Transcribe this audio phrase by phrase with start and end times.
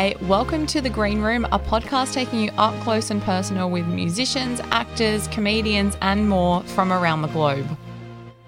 [0.00, 3.86] Hi, welcome to The Green Room, a podcast taking you up close and personal with
[3.86, 7.66] musicians, actors, comedians, and more from around the globe.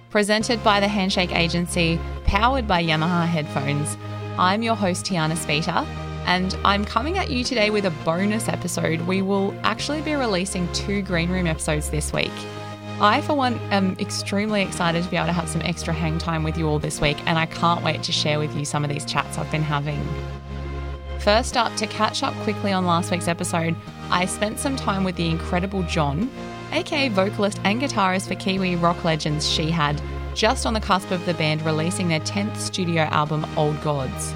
[0.09, 3.99] Presented by the Handshake Agency, powered by Yamaha headphones,
[4.39, 5.87] I'm your host, Tiana Speter,
[6.25, 9.03] and I'm coming at you today with a bonus episode.
[9.03, 12.33] We will actually be releasing two Green Room episodes this week.
[12.99, 16.45] I, for one, am extremely excited to be able to have some extra hang time
[16.45, 18.89] with you all this week, and I can't wait to share with you some of
[18.89, 20.01] these chats I've been having.
[21.23, 23.77] First up, to catch up quickly on last week's episode,
[24.11, 26.29] I spent some time with the incredible John,
[26.73, 30.03] aka vocalist and guitarist for Kiwi rock legends Shihad,
[30.35, 34.35] just on the cusp of the band releasing their 10th studio album, Old Gods.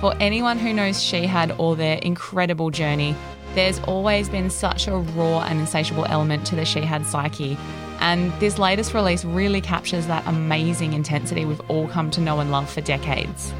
[0.00, 3.14] For anyone who knows Shihad or their incredible journey,
[3.54, 7.58] there's always been such a raw and insatiable element to the Shihad psyche,
[8.00, 12.50] and this latest release really captures that amazing intensity we've all come to know and
[12.50, 13.52] love for decades.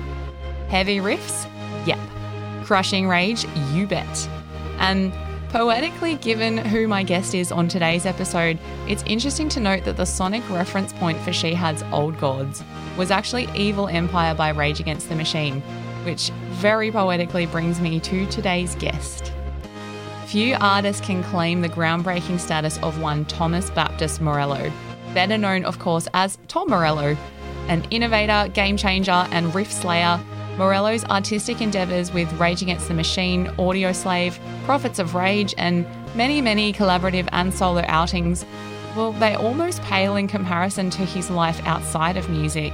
[0.68, 1.46] Heavy riffs?
[2.70, 3.44] Crushing rage?
[3.72, 4.28] You bet.
[4.78, 5.12] And
[5.48, 10.06] poetically, given who my guest is on today's episode, it's interesting to note that the
[10.06, 12.62] sonic reference point for Shihad's Old Gods
[12.96, 15.62] was actually Evil Empire by Rage Against the Machine,
[16.04, 19.32] which very poetically brings me to today's guest.
[20.26, 24.70] Few artists can claim the groundbreaking status of one Thomas Baptist Morello,
[25.12, 27.16] better known, of course, as Tom Morello,
[27.66, 30.20] an innovator, game changer, and riff slayer
[30.56, 36.72] Morello's artistic endeavours with Rage Against the Machine, Audioslave, Prophets of Rage, and many, many
[36.72, 38.44] collaborative and solo outings,
[38.96, 42.72] well, they almost pale in comparison to his life outside of music,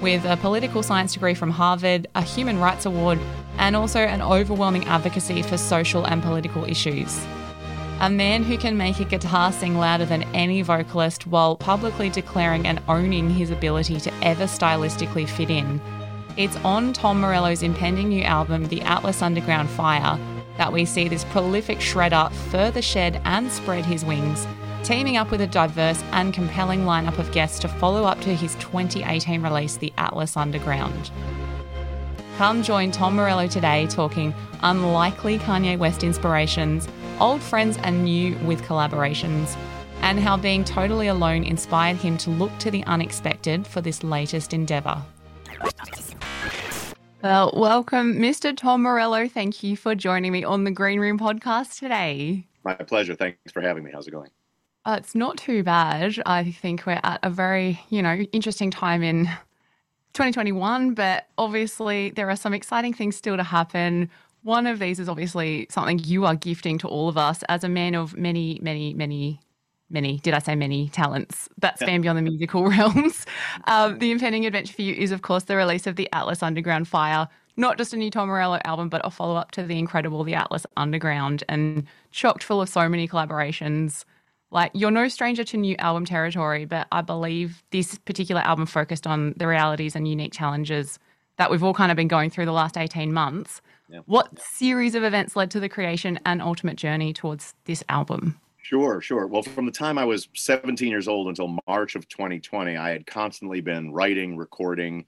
[0.00, 3.18] with a political science degree from Harvard, a human rights award,
[3.58, 7.26] and also an overwhelming advocacy for social and political issues.
[8.00, 12.66] A man who can make a guitar sing louder than any vocalist while publicly declaring
[12.66, 15.80] and owning his ability to ever stylistically fit in
[16.36, 20.18] it's on Tom Morello's impending new album, The Atlas Underground Fire,
[20.58, 24.46] that we see this prolific shredder further shed and spread his wings,
[24.82, 28.54] teaming up with a diverse and compelling lineup of guests to follow up to his
[28.56, 31.10] 2018 release, The Atlas Underground.
[32.36, 36.86] Come join Tom Morello today talking unlikely Kanye West inspirations,
[37.18, 39.56] old friends and new with collaborations,
[40.02, 44.52] and how being totally alone inspired him to look to the unexpected for this latest
[44.52, 45.02] endeavour.
[47.22, 48.54] Well, welcome, Mr.
[48.54, 49.26] Tom Morello.
[49.26, 52.46] Thank you for joining me on the Green Room podcast today.
[52.62, 53.14] My pleasure.
[53.14, 53.90] Thanks for having me.
[53.92, 54.30] How's it going?
[54.84, 56.22] Uh, it's not too bad.
[56.26, 59.24] I think we're at a very, you know, interesting time in
[60.12, 64.10] 2021, but obviously there are some exciting things still to happen.
[64.42, 67.68] One of these is obviously something you are gifting to all of us as a
[67.68, 69.40] man of many, many, many
[69.90, 73.26] many, did I say many talents that span beyond the musical realms.
[73.64, 76.88] Um, the impending adventure for you is, of course, the release of the Atlas Underground
[76.88, 77.28] Fire.
[77.56, 80.34] Not just a new Tom Morello album, but a follow up to the incredible The
[80.34, 84.04] Atlas Underground and chocked full of so many collaborations.
[84.50, 89.06] Like, you're no stranger to new album territory, but I believe this particular album focused
[89.06, 90.98] on the realities and unique challenges
[91.38, 93.60] that we've all kind of been going through the last 18 months.
[94.06, 98.40] What series of events led to the creation and ultimate journey towards this album?
[98.68, 99.28] Sure, sure.
[99.28, 103.06] Well, from the time I was 17 years old until March of 2020, I had
[103.06, 105.06] constantly been writing, recording,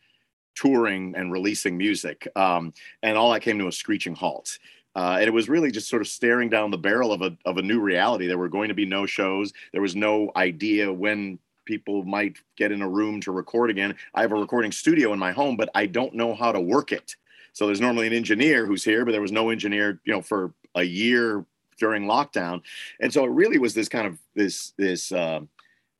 [0.54, 2.28] touring, and releasing music.
[2.36, 4.60] Um, and all that came to a screeching halt.
[4.94, 7.56] Uh, and it was really just sort of staring down the barrel of a, of
[7.56, 8.28] a new reality.
[8.28, 9.52] There were going to be no shows.
[9.72, 13.96] There was no idea when people might get in a room to record again.
[14.14, 16.92] I have a recording studio in my home, but I don't know how to work
[16.92, 17.16] it.
[17.54, 20.54] So there's normally an engineer who's here, but there was no engineer, you know, for
[20.76, 21.44] a year
[21.78, 22.62] during lockdown,
[23.00, 25.40] and so it really was this kind of this this uh,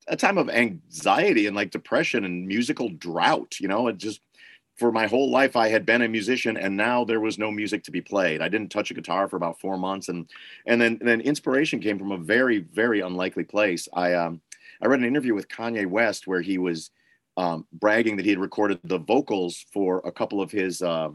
[0.09, 3.57] a time of anxiety and like depression and musical drought.
[3.61, 4.21] You know, it just
[4.77, 7.83] for my whole life I had been a musician and now there was no music
[7.85, 8.41] to be played.
[8.41, 10.31] I didn't touch a guitar for about four months and
[10.67, 13.89] and then then inspiration came from a very very unlikely place.
[13.93, 14.41] I um
[14.81, 16.91] I read an interview with Kanye West where he was
[17.37, 21.11] um, bragging that he had recorded the vocals for a couple of his uh,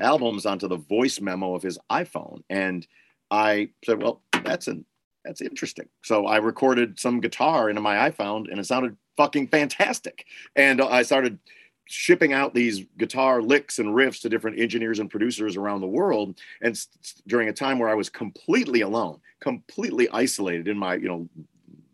[0.00, 2.86] albums onto the voice memo of his iPhone and
[3.30, 4.84] I said, well, that's an
[5.24, 5.88] that's interesting.
[6.02, 10.24] So I recorded some guitar into my iPhone and it sounded fucking fantastic.
[10.56, 11.38] And I started
[11.84, 16.38] shipping out these guitar licks and riffs to different engineers and producers around the world
[16.62, 16.80] and
[17.26, 21.28] during a time where I was completely alone, completely isolated in my, you know,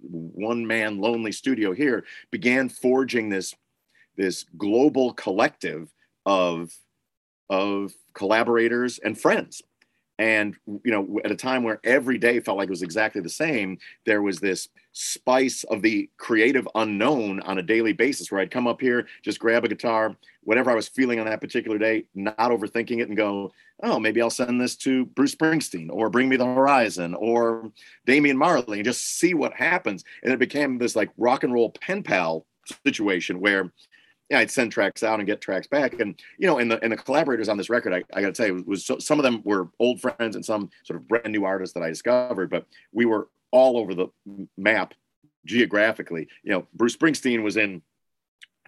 [0.03, 3.55] one man lonely studio here, began forging this
[4.17, 5.93] this global collective
[6.25, 6.73] of
[7.51, 9.63] of collaborators and friends
[10.19, 13.29] and you know at a time where every day felt like it was exactly the
[13.29, 14.69] same there was this
[14.99, 19.39] spice of the creative unknown on a daily basis where I'd come up here, just
[19.39, 23.17] grab a guitar, whatever I was feeling on that particular day, not overthinking it and
[23.17, 23.53] go,
[23.83, 27.71] oh, maybe I'll send this to Bruce Springsteen or Bring Me the Horizon or
[28.07, 30.03] Damian Marley and just see what happens.
[30.23, 32.47] And it became this like rock and roll pen pal
[32.87, 33.71] situation where
[34.31, 36.01] yeah, I'd send tracks out and get tracks back.
[36.01, 38.33] And, you know, and the, and the collaborators on this record, I, I got to
[38.33, 41.31] tell you, was so, some of them were old friends and some sort of brand
[41.31, 44.09] new artists that I discovered, but we were all over the
[44.57, 44.95] map
[45.45, 46.29] geographically.
[46.43, 47.83] You know, Bruce Springsteen was in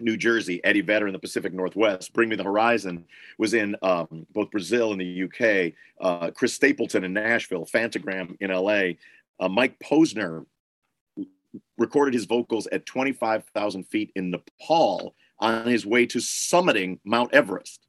[0.01, 3.05] New Jersey, Eddie Vedder in the Pacific Northwest, Bring Me the Horizon
[3.37, 8.49] was in um, both Brazil and the UK, uh, Chris Stapleton in Nashville, Phantogram in
[8.51, 8.93] LA,
[9.41, 10.45] uh, Mike Posner
[11.77, 17.87] recorded his vocals at 25,000 feet in Nepal on his way to summiting Mount Everest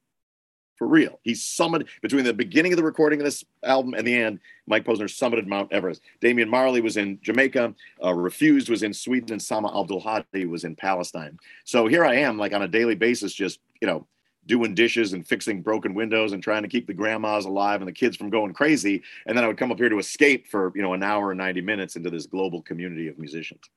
[0.81, 1.21] for real.
[1.23, 4.41] He summited between the beginning of the recording of this album and the end.
[4.67, 6.01] Mike Posner summited Mount Everest.
[6.23, 7.75] Damian Marley was in Jamaica.
[8.03, 11.39] Uh, Refused was in Sweden, and Sama Abdul Hadi was in Palestine.
[11.65, 14.07] So here I am, like on a daily basis, just you know,
[14.47, 17.93] doing dishes and fixing broken windows and trying to keep the grandmas alive and the
[17.93, 19.03] kids from going crazy.
[19.27, 21.39] And then I would come up here to escape for you know an hour and
[21.39, 23.69] ninety minutes into this global community of musicians.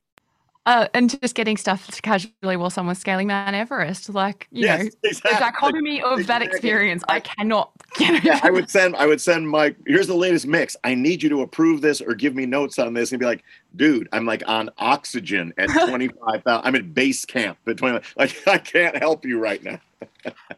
[0.65, 4.89] Uh, and just getting stuff casually while someone's scaling Mount Everest, like you yes, know,
[5.03, 5.33] exactly.
[5.33, 6.23] the dichotomy of exactly.
[6.23, 7.71] that experience, I cannot.
[7.99, 10.77] yeah, I would send, I would send my Here's the latest mix.
[10.85, 13.43] I need you to approve this or give me notes on this, and be like,
[13.75, 16.65] dude, I'm like on oxygen at 25,000.
[16.65, 17.99] I'm at base camp at 20.
[18.15, 19.81] Like I can't help you right now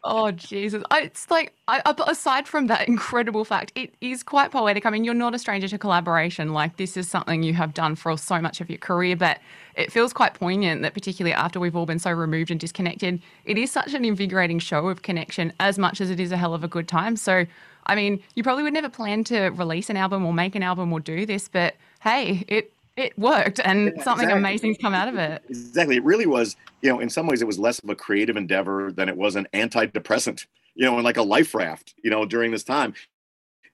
[0.04, 0.82] oh Jesus!
[0.90, 4.86] I, it's like I, aside from that incredible fact, it is quite poetic.
[4.86, 6.52] I mean, you're not a stranger to collaboration.
[6.52, 9.38] Like this is something you have done for so much of your career, but
[9.74, 13.58] it feels quite poignant that particularly after we've all been so removed and disconnected, it
[13.58, 16.64] is such an invigorating show of connection as much as it is a hell of
[16.64, 17.16] a good time.
[17.16, 17.46] So,
[17.86, 20.92] I mean, you probably would never plan to release an album or make an album
[20.92, 24.38] or do this, but hey, it it worked and yeah, something exactly.
[24.38, 25.42] amazing's come out of it.
[25.48, 25.96] Exactly.
[25.96, 28.90] It really was, you know, in some ways it was less of a creative endeavor
[28.90, 32.50] than it was an antidepressant, you know, and like a life raft, you know, during
[32.50, 32.94] this time.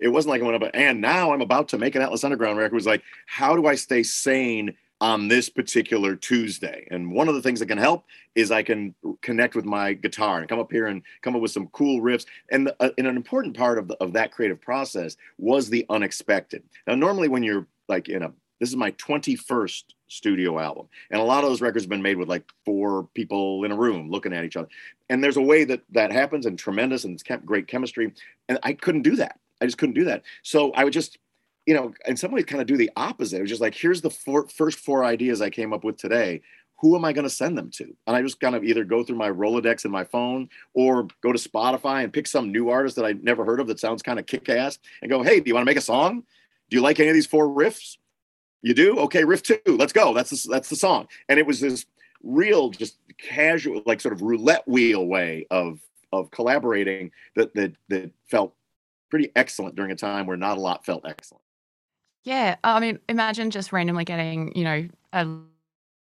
[0.01, 2.59] It wasn't like I went up and now I'm about to make an Atlas Underground
[2.59, 2.73] record.
[2.73, 6.89] It was like, how do I stay sane on this particular Tuesday?
[6.91, 8.05] And one of the things that can help
[8.35, 11.53] is I can connect with my guitar and come up here and come up with
[11.53, 12.27] some cool riffs.
[12.51, 16.65] And, uh, and an important part of, the, of that creative process was the unexpected.
[16.89, 20.87] Now, normally when you're like in a this is my 21st studio album.
[21.11, 23.76] And a lot of those records have been made with like four people in a
[23.76, 24.69] room looking at each other.
[25.11, 28.12] And there's a way that that happens and tremendous and it's kept great chemistry.
[28.49, 29.41] And I couldn't do that.
[29.61, 30.23] I just couldn't do that.
[30.44, 31.19] So I would just,
[31.67, 33.38] you know, in some ways kind of do the opposite.
[33.38, 36.43] It was just like, here's the four, first four ideas I came up with today.
[36.82, 37.93] Who am I going to send them to?
[38.06, 41.32] And I just kind of either go through my Rolodex in my phone or go
[41.32, 44.20] to Spotify and pick some new artist that I never heard of that sounds kind
[44.20, 46.23] of kick ass and go, hey, do you want to make a song?
[46.70, 47.97] Do you like any of these four riffs?
[48.62, 48.99] You do?
[49.00, 49.59] Okay, riff two.
[49.67, 50.14] Let's go.
[50.14, 51.09] That's the, that's the song.
[51.29, 51.85] And it was this
[52.23, 55.81] real, just casual, like sort of roulette wheel way of
[56.12, 58.55] of collaborating that that that felt
[59.11, 61.43] pretty excellent during a time where not a lot felt excellent.
[62.25, 65.27] Yeah, I mean, imagine just randomly getting you know a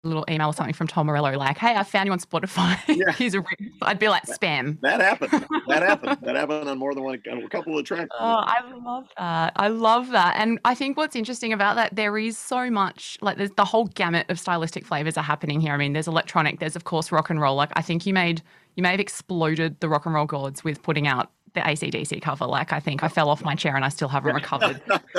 [0.03, 2.79] little email or something from Tom Morello, like, "Hey, I found you on Spotify.
[2.89, 3.13] Yeah.
[3.19, 3.45] Here's a."
[3.83, 5.47] I'd be like, "Spam." That happened.
[5.69, 6.19] That happened.
[6.23, 8.09] that happened on more than one, a couple of tracks.
[8.19, 9.53] Oh, I love that.
[9.57, 13.37] I love that, and I think what's interesting about that, there is so much, like,
[13.37, 15.73] there's the whole gamut of stylistic flavors are happening here.
[15.73, 17.57] I mean, there's electronic, there's of course rock and roll.
[17.57, 18.43] Like, I think you made,
[18.77, 22.47] you may have exploded the rock and roll gods with putting out the ACDC cover.
[22.47, 24.81] Like, I think I fell off my chair and I still haven't recovered.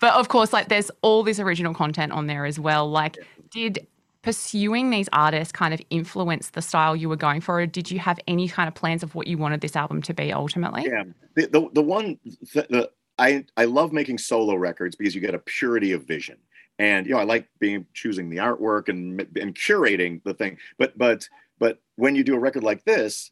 [0.00, 2.88] but of course, like, there's all this original content on there as well.
[2.88, 3.16] Like,
[3.50, 3.86] did
[4.22, 7.60] pursuing these artists kind of influence the style you were going for?
[7.60, 10.14] Or did you have any kind of plans of what you wanted this album to
[10.14, 10.84] be ultimately?
[10.86, 12.18] Yeah, the the, the one
[12.52, 16.36] the, I I love making solo records because you get a purity of vision,
[16.78, 20.58] and you know I like being choosing the artwork and and curating the thing.
[20.78, 23.30] But but but when you do a record like this,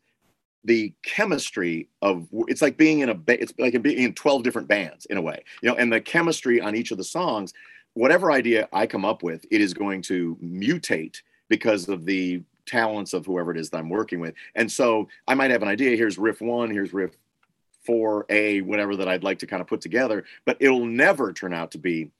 [0.66, 5.06] the chemistry of it's like being in a it's like being in 12 different bands
[5.06, 7.54] in a way you know and the chemistry on each of the songs
[7.96, 13.14] whatever idea I come up with, it is going to mutate because of the talents
[13.14, 14.34] of whoever it is that I'm working with.
[14.54, 15.96] And so I might have an idea.
[15.96, 17.16] Here's riff one, here's riff
[17.86, 21.54] four, A, whatever that I'd like to kind of put together, but it'll never turn
[21.54, 22.10] out to be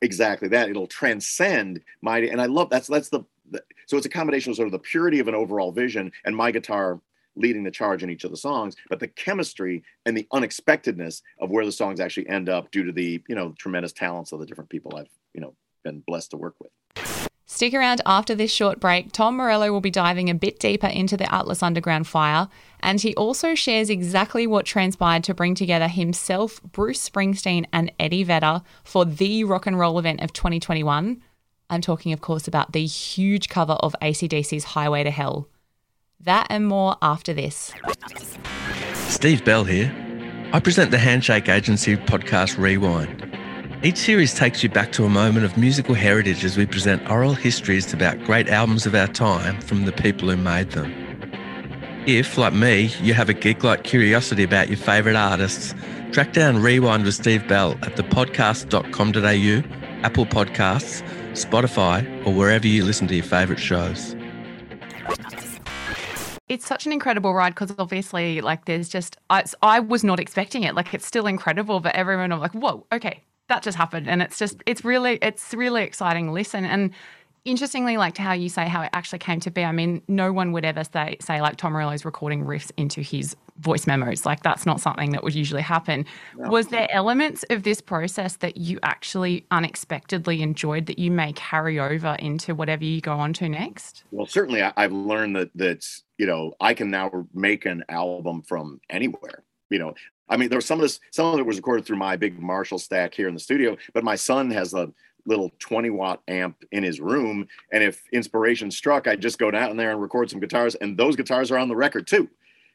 [0.00, 0.70] exactly that.
[0.70, 4.56] It'll transcend my, and I love that's, that's the, the so it's a combination of
[4.56, 6.98] sort of the purity of an overall vision and my guitar
[7.36, 11.50] leading the charge in each of the songs, but the chemistry and the unexpectedness of
[11.50, 14.46] where the songs actually end up due to the, you know, tremendous talents of the
[14.46, 16.70] different people I've, you know, been blessed to work with.
[17.48, 19.12] Stick around after this short break.
[19.12, 22.48] Tom Morello will be diving a bit deeper into the Atlas Underground fire,
[22.80, 28.24] and he also shares exactly what transpired to bring together himself, Bruce Springsteen, and Eddie
[28.24, 31.22] Vedder for the rock and roll event of 2021,
[31.68, 35.48] I'm talking, of course, about the huge cover of ACDC's Highway to Hell.
[36.20, 37.72] That and more after this.
[38.94, 39.92] Steve Bell here.
[40.52, 43.22] I present the Handshake Agency podcast Rewind.
[43.82, 47.34] Each series takes you back to a moment of musical heritage as we present oral
[47.34, 50.92] histories about great albums of our time from the people who made them.
[52.06, 55.74] If, like me, you have a geek like curiosity about your favourite artists,
[56.12, 63.08] track down Rewind with Steve Bell at thepodcast.com.au, Apple Podcasts, Spotify, or wherever you listen
[63.08, 64.14] to your favourite shows.
[66.48, 70.62] It's such an incredible ride because obviously, like, there's just I, I was not expecting
[70.62, 70.74] it.
[70.74, 74.38] Like, it's still incredible, but everyone I'm like, whoa, okay, that just happened, and it's
[74.38, 76.92] just it's really it's really exciting listen and
[77.46, 79.64] interestingly, like to how you say how it actually came to be.
[79.64, 83.36] I mean, no one would ever say say like Tom Morello's recording riffs into his
[83.58, 84.26] voice memos.
[84.26, 86.04] Like that's not something that would usually happen.
[86.36, 86.50] No.
[86.50, 91.80] Was there elements of this process that you actually unexpectedly enjoyed that you may carry
[91.80, 94.04] over into whatever you go on to next?
[94.10, 98.80] Well, certainly I've learned that that's you know I can now make an album from
[98.90, 99.44] anywhere.
[99.70, 99.94] You know,
[100.28, 102.40] I mean, there was some of this, some of it was recorded through my big
[102.40, 104.92] Marshall stack here in the studio, but my son has a
[105.26, 107.46] little 20 watt amp in his room.
[107.72, 110.74] And if inspiration struck, I'd just go down there and record some guitars.
[110.76, 112.28] And those guitars are on the record too.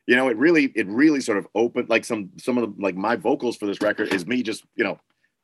[0.07, 2.95] You know, it really, it really sort of opened like some, some of the, like
[2.95, 4.99] my vocals for this record is me just, you know,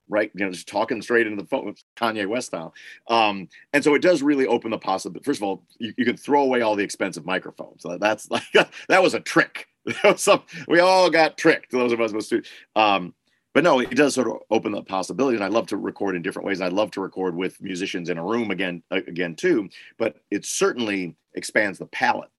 [0.10, 2.74] right, you know, just talking straight into the phone with Kanye West style.
[3.08, 5.24] Um, and so it does really open the possibility.
[5.24, 7.86] First of all, you, you can throw away all the expensive microphones.
[8.00, 8.44] That's like,
[8.90, 9.68] that was a trick.
[10.16, 11.72] Some, we all got tricked.
[11.72, 12.50] Those of us students.
[12.76, 13.14] Um,
[13.58, 16.22] but no, it does sort of open the possibility, and I love to record in
[16.22, 16.62] different ways.
[16.62, 19.68] I love to record with musicians in a room again, uh, again too.
[19.98, 22.30] But it certainly expands the palette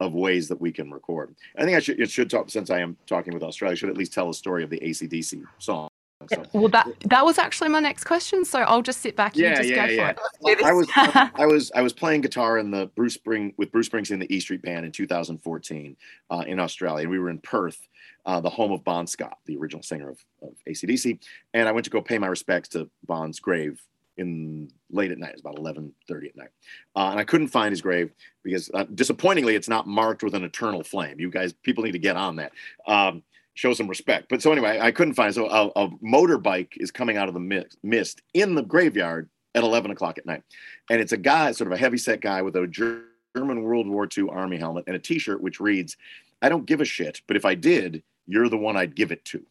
[0.00, 1.36] of ways that we can record.
[1.58, 3.72] I think I should, it should talk since I am talking with Australia.
[3.72, 5.90] I should at least tell a story of the ACDC song.
[6.28, 6.44] So.
[6.52, 8.44] Well, that that was actually my next question.
[8.44, 9.36] So I'll just sit back.
[9.36, 10.18] Yeah, and just go for it.
[10.42, 10.66] yeah, yeah.
[10.66, 14.20] I was I was I was playing guitar in the Bruce Spring with Bruce Springsteen
[14.20, 15.96] the E Street Band in 2014
[16.30, 17.08] uh, in Australia.
[17.08, 17.88] We were in Perth,
[18.26, 21.18] uh, the home of Bon Scott, the original singer of, of ACDC.
[21.52, 23.80] And I went to go pay my respects to Bon's grave
[24.16, 25.30] in late at night.
[25.30, 26.50] It was about 11:30 at night,
[26.96, 28.12] uh, and I couldn't find his grave
[28.42, 31.18] because, uh, disappointingly, it's not marked with an eternal flame.
[31.18, 32.52] You guys, people need to get on that.
[32.86, 33.22] Um,
[33.54, 34.26] show some respect.
[34.28, 35.34] But so anyway, I couldn't find.
[35.34, 39.90] So a, a motorbike is coming out of the mist in the graveyard at 11
[39.90, 40.42] o'clock at night,
[40.90, 44.08] and it's a guy, sort of a heavy set guy with a German World War
[44.16, 45.96] II Army helmet and a T-shirt which reads,
[46.42, 49.24] "I don't give a shit, but if I did, you're the one I'd give it
[49.26, 49.44] to."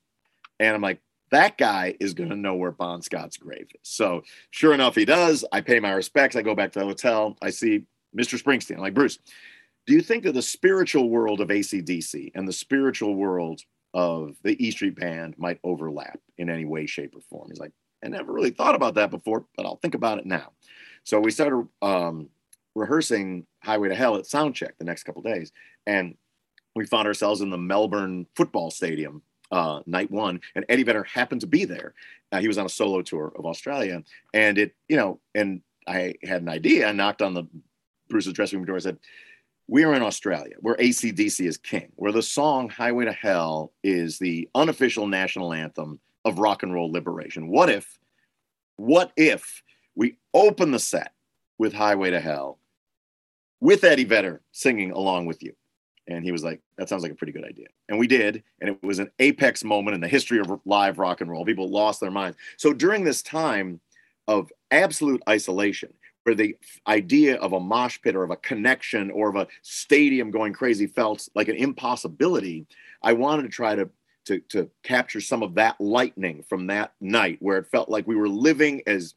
[0.60, 2.42] And I'm like, that guy is going to hmm.
[2.42, 3.90] know where Bon Scott's grave is.
[3.90, 5.44] So sure enough, he does.
[5.52, 6.36] I pay my respects.
[6.36, 7.38] I go back to the hotel.
[7.42, 8.42] I see Mr.
[8.42, 8.76] Springsteen.
[8.76, 9.18] I'm like, Bruce,
[9.88, 13.62] do you think that the spiritual world of ACDC and the spiritual world
[13.94, 17.50] of the E Street Band might overlap in any way, shape, or form.
[17.50, 17.72] He's like,
[18.04, 20.52] I never really thought about that before, but I'll think about it now.
[21.04, 22.30] So we started um,
[22.76, 25.52] rehearsing Highway to Hell at Soundcheck the next couple days,
[25.86, 26.16] and
[26.76, 29.22] we found ourselves in the Melbourne Football Stadium
[29.52, 31.94] uh, night one, and Eddie Vedder happened to be there.
[32.32, 34.02] Uh, he was on a solo tour of Australia,
[34.34, 36.88] and it, you know, and I had an idea.
[36.88, 37.44] I knocked on the
[38.10, 38.78] Bruce's dressing room door.
[38.78, 38.98] I said,
[39.68, 44.20] we are in Australia, where ACDC is king, where the song Highway to Hell is
[44.20, 47.48] the unofficial national anthem of rock and roll liberation.
[47.48, 47.98] What if,
[48.76, 49.64] what if
[49.96, 51.14] we open the set
[51.58, 52.60] with Highway to Hell
[53.62, 55.54] with Eddie Vedder singing along with you?
[56.08, 57.68] And he was like, that sounds like a pretty good idea.
[57.88, 58.44] And we did.
[58.60, 61.46] And it was an apex moment in the history of live rock and roll.
[61.46, 62.38] People lost their minds.
[62.58, 63.80] So during this time
[64.28, 65.94] of absolute isolation,
[66.24, 66.56] where the
[66.88, 70.88] idea of a mosh pit or of a connection or of a stadium going crazy
[70.88, 72.66] felt like an impossibility,
[73.02, 73.90] I wanted to try to
[74.26, 78.16] to, to capture some of that lightning from that night where it felt like we
[78.16, 79.16] were living as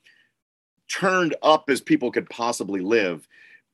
[0.88, 3.28] turned up as people could possibly live.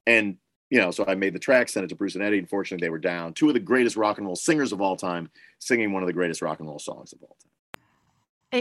[0.07, 0.37] And,
[0.69, 2.39] you know, so I made the track, sent it to Bruce and Eddie.
[2.39, 3.33] Unfortunately, they were down.
[3.33, 6.13] Two of the greatest rock and roll singers of all time singing one of the
[6.13, 7.81] greatest rock and roll songs of all time.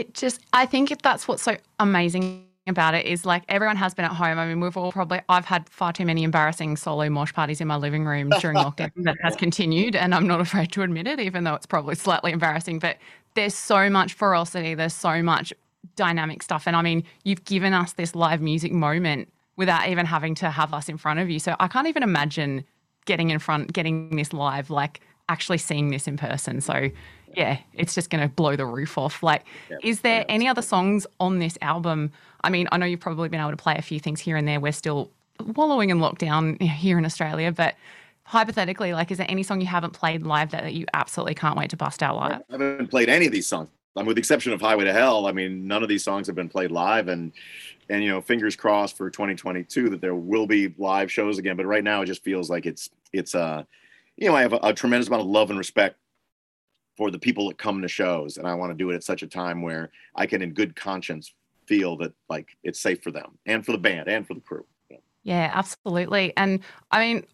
[0.00, 3.94] It just, I think if that's what's so amazing about it is like everyone has
[3.94, 4.38] been at home.
[4.38, 7.66] I mean, we've all probably, I've had far too many embarrassing solo mosh parties in
[7.68, 9.96] my living room during lockdown that has continued.
[9.96, 12.78] And I'm not afraid to admit it, even though it's probably slightly embarrassing.
[12.78, 12.98] But
[13.34, 15.52] there's so much ferocity, there's so much
[15.96, 16.66] dynamic stuff.
[16.66, 20.72] And I mean, you've given us this live music moment without even having to have
[20.72, 21.38] us in front of you.
[21.38, 22.64] So I can't even imagine
[23.04, 26.60] getting in front, getting this live, like actually seeing this in person.
[26.60, 26.90] So
[27.34, 29.22] yeah, it's just going to blow the roof off.
[29.22, 32.12] Like, yeah, is there any other songs on this album?
[32.42, 34.46] I mean, I know you've probably been able to play a few things here and
[34.46, 34.60] there.
[34.60, 35.10] We're still
[35.54, 37.74] wallowing in lockdown here in Australia, but
[38.24, 41.56] hypothetically, like, is there any song you haven't played live that, that you absolutely can't
[41.56, 42.42] wait to bust out live?
[42.48, 44.92] I haven't played any of these songs I mean, with the exception of Highway to
[44.92, 47.32] Hell, I mean, none of these songs have been played live, and
[47.90, 51.56] and you know, fingers crossed for 2022 that there will be live shows again.
[51.56, 53.64] But right now, it just feels like it's it's uh,
[54.16, 55.96] you know, I have a, a tremendous amount of love and respect
[56.96, 59.22] for the people that come to shows, and I want to do it at such
[59.22, 61.32] a time where I can, in good conscience,
[61.66, 64.64] feel that like it's safe for them and for the band and for the crew.
[65.24, 66.32] Yeah, absolutely.
[66.36, 67.26] And I mean,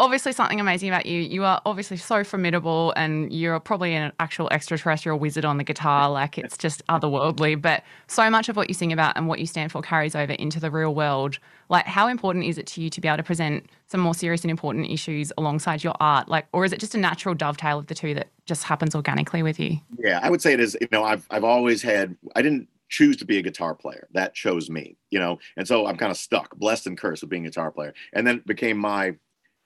[0.00, 1.20] obviously something amazing about you.
[1.20, 6.10] You are obviously so formidable and you're probably an actual extraterrestrial wizard on the guitar.
[6.10, 7.60] Like it's just otherworldly.
[7.60, 10.32] But so much of what you sing about and what you stand for carries over
[10.32, 11.38] into the real world.
[11.68, 14.42] Like, how important is it to you to be able to present some more serious
[14.42, 16.28] and important issues alongside your art?
[16.28, 19.42] Like, or is it just a natural dovetail of the two that just happens organically
[19.42, 19.78] with you?
[19.98, 20.76] Yeah, I would say it is.
[20.80, 24.08] You know, I've I've always had I didn't choose to be a guitar player.
[24.12, 27.30] That chose me, you know, and so I'm kind of stuck, blessed and cursed with
[27.30, 27.94] being a guitar player.
[28.12, 29.14] And then it became my,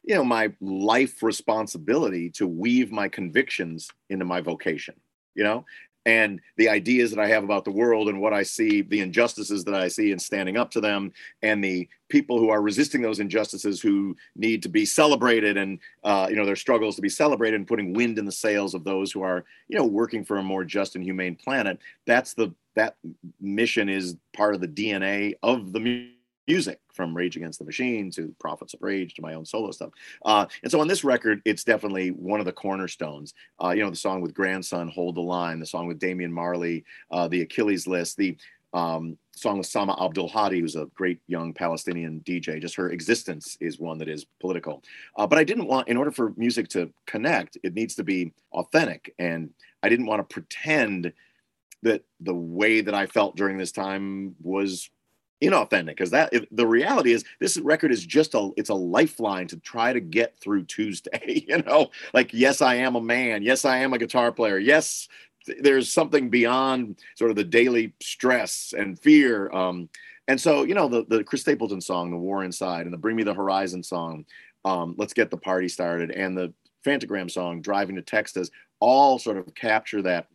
[0.04, 4.94] you know, my life responsibility to weave my convictions into my vocation,
[5.34, 5.64] you know,
[6.06, 9.64] and the ideas that I have about the world and what I see, the injustices
[9.64, 13.20] that I see, and standing up to them, and the people who are resisting those
[13.20, 17.56] injustices who need to be celebrated, and uh, you know their struggles to be celebrated,
[17.56, 20.42] and putting wind in the sails of those who are you know working for a
[20.42, 21.78] more just and humane planet.
[22.06, 22.96] That's the that
[23.40, 26.10] mission is part of the DNA of the
[26.46, 29.90] music from Rage Against the Machine to Prophets of Rage to my own solo stuff.
[30.24, 33.34] Uh, and so on this record, it's definitely one of the cornerstones.
[33.62, 36.84] Uh, you know, the song with Grandson, Hold the Line, the song with Damian Marley,
[37.10, 38.36] uh, the Achilles List, the
[38.74, 42.60] um, song with Sama Abdul Hadi, who's a great young Palestinian DJ.
[42.60, 44.82] Just her existence is one that is political.
[45.16, 48.32] Uh, but I didn't want, in order for music to connect, it needs to be
[48.52, 49.14] authentic.
[49.18, 49.50] And
[49.82, 51.12] I didn't want to pretend
[51.82, 54.90] that the way that I felt during this time was
[55.44, 59.56] inauthentic because that the reality is this record is just a it's a lifeline to
[59.58, 61.90] try to get through tuesday you know?
[62.12, 63.42] Like yes i am a man.
[63.42, 64.58] Yes i am a guitar player.
[64.58, 65.08] Yes
[65.60, 69.88] there's something beyond sort of the daily stress and fear um
[70.28, 73.16] and so you know the the chris stapleton song the war inside and the bring
[73.16, 74.24] me the horizon song
[74.64, 76.52] um let's get the party started and the
[76.84, 80.28] phantogram song driving to texas all sort of capture that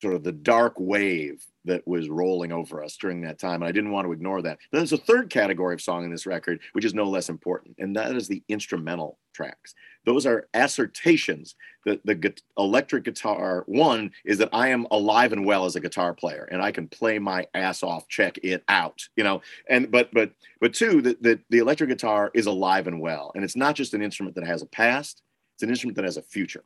[0.00, 3.62] sort of the dark wave that was rolling over us during that time.
[3.62, 4.58] And I didn't want to ignore that.
[4.70, 7.76] Then there's a third category of song in this record, which is no less important,
[7.78, 9.74] and that is the instrumental tracks.
[10.04, 11.54] Those are assertions
[11.84, 16.14] that the electric guitar, one, is that I am alive and well as a guitar
[16.14, 19.42] player and I can play my ass off, check it out, you know.
[19.68, 23.32] And but but but two, that the, the electric guitar is alive and well.
[23.34, 25.22] And it's not just an instrument that has a past,
[25.54, 26.64] it's an instrument that has a future.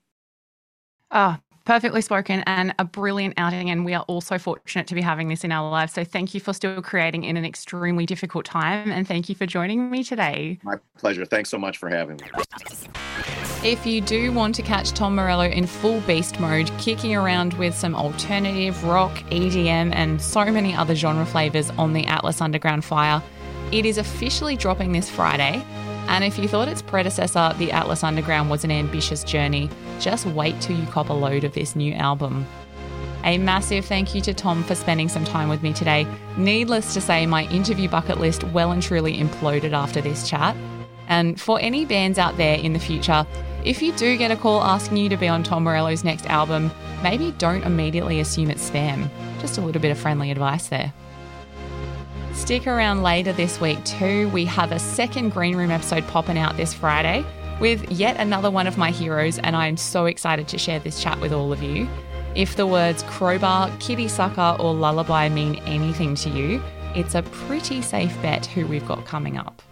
[1.11, 3.71] Ah, perfectly spoken and a brilliant outing.
[3.71, 5.93] And we are also fortunate to be having this in our lives.
[5.93, 8.91] So thank you for still creating in an extremely difficult time.
[8.91, 10.59] And thank you for joining me today.
[10.63, 11.25] My pleasure.
[11.25, 12.23] Thanks so much for having me.
[13.65, 17.75] If you do want to catch Tom Morello in full beast mode, kicking around with
[17.77, 23.23] some alternative rock, EDM, and so many other genre flavours on the Atlas Underground Fire,
[23.71, 25.65] it is officially dropping this Friday.
[26.09, 30.61] And if you thought its predecessor, The Atlas Underground, was an ambitious journey, just wait
[30.61, 32.47] till you cop a load of this new album.
[33.25, 36.07] A massive thank you to Tom for spending some time with me today.
[36.37, 40.57] Needless to say, my interview bucket list well and truly imploded after this chat.
[41.09, 43.27] And for any bands out there in the future,
[43.65, 46.71] if you do get a call asking you to be on Tom Morello's next album,
[47.03, 49.09] maybe don't immediately assume it's spam.
[49.41, 50.93] Just a little bit of friendly advice there.
[52.35, 54.29] Stick around later this week too.
[54.31, 57.25] We have a second Green Room episode popping out this Friday
[57.61, 61.21] with yet another one of my heroes, and I'm so excited to share this chat
[61.21, 61.89] with all of you.
[62.35, 66.63] If the words crowbar, kitty sucker, or lullaby mean anything to you,
[66.95, 69.63] it's a pretty safe bet who we've got coming up.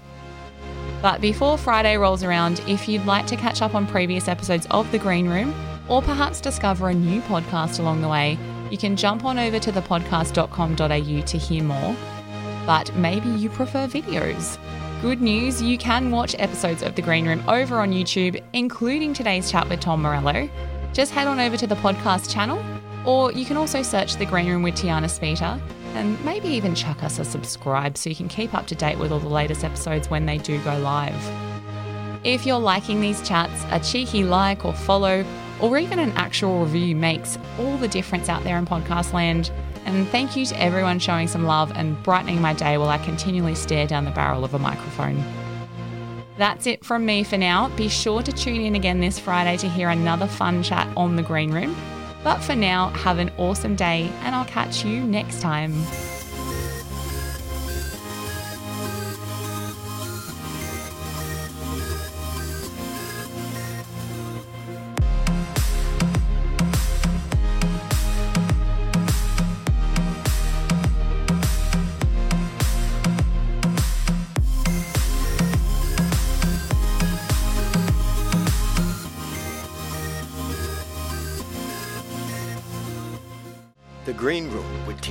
[1.02, 4.90] But before Friday rolls around, if you'd like to catch up on previous episodes of
[4.92, 5.54] The Green Room,
[5.88, 8.38] or perhaps discover a new podcast along the way,
[8.70, 11.96] you can jump on over to thepodcast.com.au to hear more
[12.70, 14.56] but maybe you prefer videos.
[15.02, 19.50] Good news, you can watch episodes of The Green Room over on YouTube, including today's
[19.50, 20.48] chat with Tom Morello.
[20.92, 22.64] Just head on over to the podcast channel,
[23.04, 25.60] or you can also search The Green Room with Tiana Speter,
[25.94, 29.10] and maybe even chuck us a subscribe so you can keep up to date with
[29.10, 31.20] all the latest episodes when they do go live.
[32.22, 35.24] If you're liking these chats, a cheeky like or follow,
[35.60, 39.50] or even an actual review makes all the difference out there in podcast land.
[39.84, 43.54] And thank you to everyone showing some love and brightening my day while I continually
[43.54, 45.24] stare down the barrel of a microphone.
[46.36, 47.68] That's it from me for now.
[47.76, 51.22] Be sure to tune in again this Friday to hear another fun chat on the
[51.22, 51.76] Green Room.
[52.22, 55.74] But for now, have an awesome day, and I'll catch you next time.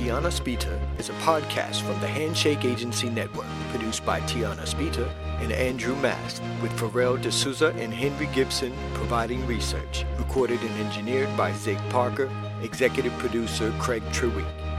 [0.00, 5.06] Tiana Speter is a podcast from the Handshake Agency Network, produced by Tiana Speter
[5.40, 11.52] and Andrew Mast, with Pharrell D'Souza and Henry Gibson providing research, recorded and engineered by
[11.52, 12.30] Zig Parker,
[12.62, 14.69] executive producer Craig Treweek.